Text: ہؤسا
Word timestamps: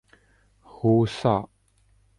ہؤسا 0.65 1.35